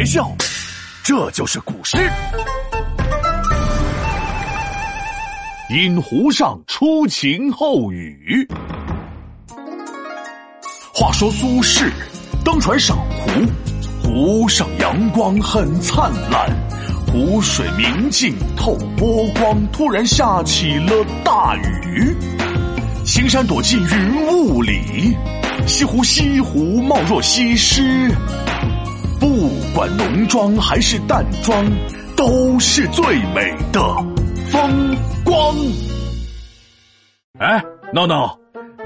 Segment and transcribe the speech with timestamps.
[0.00, 0.34] 别笑，
[1.04, 1.98] 这就是古诗。
[5.68, 8.48] 饮湖上初晴后雨。
[10.94, 11.92] 话说苏轼
[12.42, 13.30] 登船赏湖，
[14.02, 16.48] 湖上阳光很灿烂，
[17.06, 19.54] 湖水明净透波光。
[19.70, 22.16] 突然下起了大雨，
[23.04, 25.14] 青山躲进云雾里，
[25.66, 28.10] 西湖西湖貌若西施。
[29.20, 31.62] 不管浓妆还是淡妆，
[32.16, 33.04] 都是最
[33.34, 33.80] 美的
[34.50, 35.54] 风光。
[37.38, 37.62] 哎，
[37.92, 38.34] 闹闹，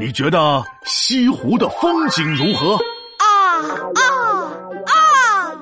[0.01, 2.75] 你觉得西湖的风景如何？
[2.75, 3.63] 啊
[3.95, 4.03] 啊
[4.87, 5.55] 啊！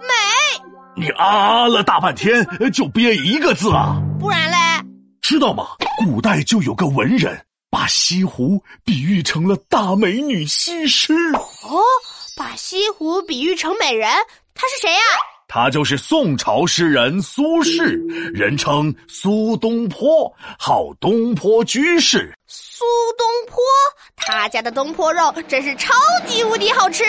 [0.00, 0.14] 美！
[0.96, 4.00] 你啊了大半天，就憋一个字啊？
[4.18, 4.56] 不然嘞？
[5.20, 5.66] 知道吗？
[5.98, 11.12] 古代就有个文人，把西湖比喻成了大美女西施。
[11.34, 11.82] 哦。
[12.36, 14.10] 把西湖比喻成美人，
[14.54, 15.00] 他是谁呀？
[15.46, 17.96] 他就是宋朝诗人苏轼，
[18.32, 22.34] 人称苏东坡，号东坡居士。
[22.48, 22.84] 苏
[23.16, 23.62] 东坡，
[24.16, 25.94] 他家的东坡肉真是超
[26.26, 27.04] 级无敌好吃。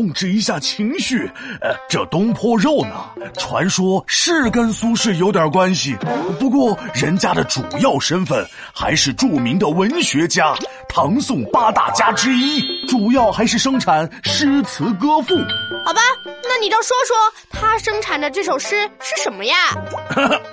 [0.00, 1.30] 控制一下情绪。
[1.60, 5.94] 呃，这东坡肉呢，传说是跟苏轼有点关系，
[6.38, 10.54] 不过人家的主要身份还是著名的文学家，
[10.88, 15.36] 唐宋八大家之一，主要还是生产诗词歌赋。
[15.84, 17.14] 好吧，那你倒说说
[17.50, 19.54] 他生产的这首诗是什么呀？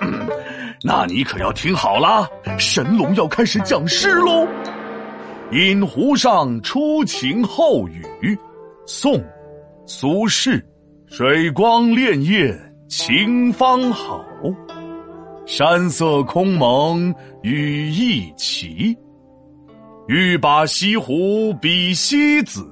[0.84, 4.46] 那你可要听好了，神龙要开始讲诗喽。
[5.52, 8.38] 饮湖上初晴后雨，
[8.84, 9.18] 宋，
[9.88, 10.62] 苏轼。
[11.06, 12.54] 水光潋滟
[12.90, 14.22] 晴方好，
[15.46, 18.94] 山色空蒙雨亦奇。
[20.06, 22.62] 欲把西湖比西子，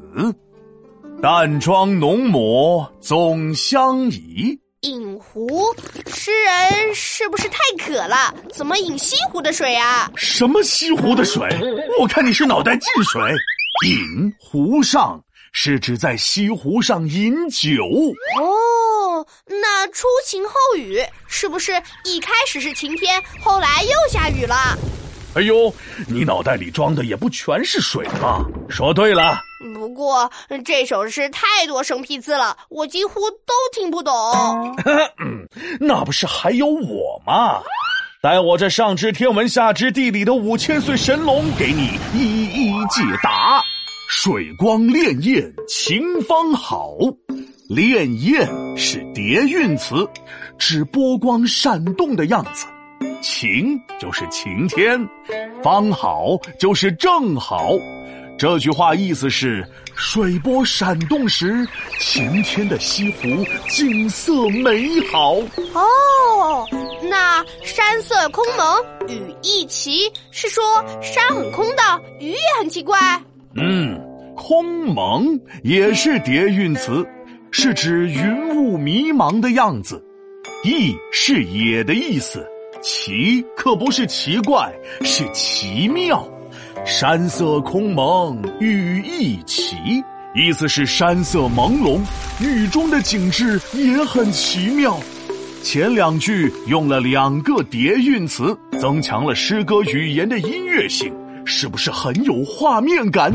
[1.22, 4.58] 淡妆浓抹总相宜。
[4.82, 5.48] 饮湖，
[6.06, 8.34] 诗人是不是太渴了？
[8.52, 10.10] 怎么饮西湖的水啊？
[10.16, 11.42] 什么西湖的水？
[11.98, 13.22] 我看你是脑袋进水。
[13.86, 15.22] 饮湖上
[15.58, 17.82] 是指在西湖上饮酒。
[18.38, 21.72] 哦，那初晴后雨是不是
[22.04, 24.54] 一开始是晴天，后来又下雨了？
[25.34, 25.74] 哎呦，
[26.06, 28.44] 你脑袋里装的也不全是水嘛？
[28.68, 29.40] 说对了。
[29.74, 30.30] 不过
[30.62, 34.12] 这首诗太多生僻字了，我几乎都听不懂。
[35.80, 37.62] 那不是还有我吗？
[38.20, 43.64] 待我这上知天文下知地理的五千岁神龙给你一一解答。
[44.08, 46.96] 水光潋滟晴方好，
[47.68, 50.08] 潋滟是叠韵词，
[50.58, 52.66] 指波光闪动的样子。
[53.20, 55.08] 晴就是晴天，
[55.62, 57.72] 方好就是正好。
[58.38, 61.66] 这句话意思是水波闪动时，
[61.98, 63.26] 晴天的西湖
[63.68, 65.34] 景色美好。
[65.74, 66.64] 哦，
[67.10, 70.62] 那山色空蒙雨亦奇，是说
[71.02, 71.82] 山很空的，
[72.20, 72.98] 雨也很奇怪。
[73.58, 73.95] 嗯，
[74.48, 77.04] 空蒙也是叠韵词，
[77.50, 80.00] 是指云雾迷茫的样子。
[80.62, 82.46] 意是也的意思。
[82.80, 86.24] 奇可不是奇怪，是奇妙。
[86.84, 89.74] 山色空蒙雨亦奇，
[90.36, 91.98] 意思是山色朦胧，
[92.40, 94.96] 雨中的景致也很奇妙。
[95.64, 101.12] 前两句用了两个叠韵词，增强了诗歌语言的音乐性，
[101.44, 103.32] 是不是很有画面感？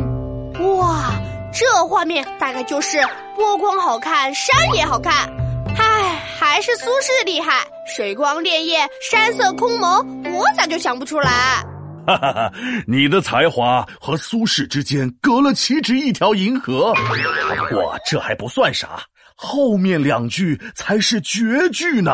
[0.59, 1.12] 哇，
[1.53, 3.00] 这画面大概就是
[3.35, 5.29] 波光好看，山也好看。
[5.78, 7.66] 唉，还是苏轼厉害。
[7.95, 11.63] 水光潋滟，山色空蒙，我咋就想不出来？
[12.07, 12.51] 哈哈哈，
[12.88, 16.94] 你的才华和苏轼之间隔了岂止一条银河。
[16.94, 19.01] 不过这还不算啥，
[19.35, 22.11] 后面两句才是绝句呢。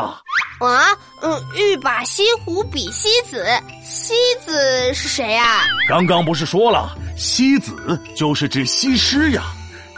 [0.60, 3.46] 啊，嗯，欲把西湖比西子，
[3.82, 5.64] 西子是谁呀？
[5.88, 9.42] 刚刚不是说了，西子就是指西施呀，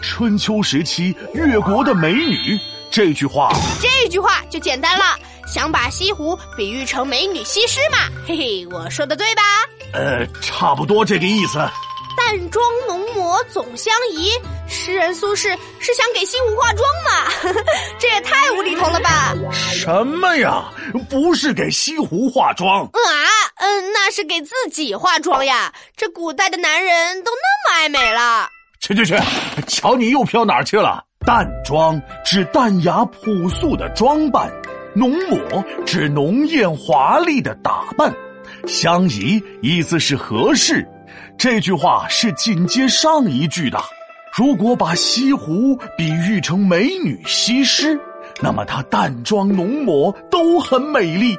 [0.00, 2.58] 春秋时期越国的美女。
[2.90, 5.04] 这句话，这句话就简单了。
[5.46, 7.98] 想把西湖比喻成美女西施嘛？
[8.26, 9.42] 嘿嘿，我说的对吧？
[9.92, 11.58] 呃，差不多这个意思。
[12.16, 14.30] 淡妆浓抹总相宜，
[14.68, 17.30] 诗人苏轼是想给西湖化妆吗？
[17.98, 19.34] 这也太无厘头了吧！
[19.52, 20.64] 什么呀？
[21.08, 23.29] 不是给西湖化妆啊？
[24.02, 25.70] 那是给自己化妆呀。
[25.94, 28.48] 这古代的男人都那么爱美了。
[28.80, 29.14] 去去去，
[29.66, 31.04] 瞧你又飘哪儿去了？
[31.26, 34.50] 淡妆指淡雅朴素的装扮。
[34.94, 38.12] 浓抹指浓艳华丽的打扮，
[38.66, 40.84] 相宜意思是合适。
[41.38, 43.78] 这句话是紧接上一句的。
[44.34, 48.00] 如果把西湖比喻成美女西施，
[48.40, 51.36] 那么她淡妆浓抹都很美丽。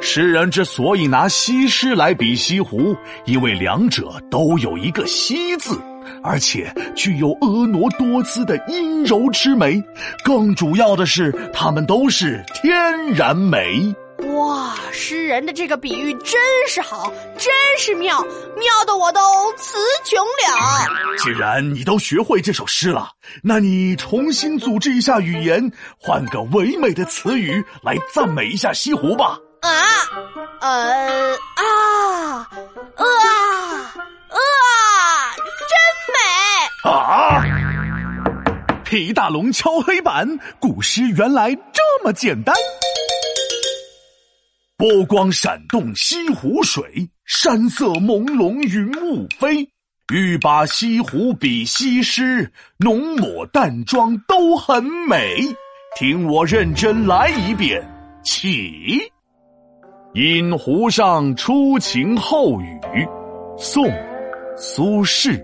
[0.00, 5.78] 诗人之所以拿西施来比西湖，因为两者都有一个“西”字，
[6.22, 9.82] 而且具有婀娜多姿的阴柔之美。
[10.24, 12.74] 更主要的是，它们都是天
[13.14, 13.94] 然美。
[14.36, 18.22] 哇，诗人的这个比喻真是好，真是妙，
[18.56, 19.20] 妙的我都
[19.56, 20.86] 词穷了。
[21.18, 23.10] 既然你都学会这首诗了，
[23.42, 29.36] 那你重新组织一下语言，换个唯美的词语来赞美一下西湖吧。
[29.62, 29.70] 啊，
[30.60, 30.68] 呃
[31.54, 32.48] 啊，
[32.96, 33.06] 呃啊，
[34.28, 34.36] 啊，
[35.70, 35.72] 真
[36.10, 37.44] 美啊！
[38.82, 40.28] 皮大龙敲黑板，
[40.58, 42.52] 古诗原来这么简单。
[44.76, 49.68] 波光闪动西湖水，山色朦胧云雾飞。
[50.12, 55.36] 欲把西湖比西施，浓抹淡妆都很美。
[55.96, 57.80] 听我认真来一遍，
[58.24, 59.11] 起。
[60.14, 62.78] 饮湖上初晴后雨，
[63.56, 63.86] 宋·
[64.58, 65.42] 苏轼。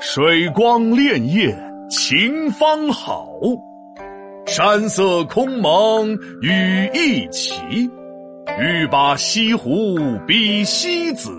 [0.00, 1.54] 水光潋滟
[1.90, 3.28] 晴方好，
[4.46, 7.54] 山色空蒙雨亦奇。
[8.58, 11.30] 欲把西湖比西子，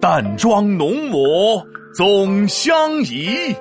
[0.00, 1.64] 淡妆浓抹
[1.94, 3.54] 总相宜。